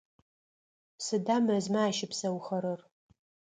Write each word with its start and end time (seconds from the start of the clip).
Сыда 1.05 1.35
мэзмэ 1.45 1.79
ащыпсэухэрэр? 1.89 2.79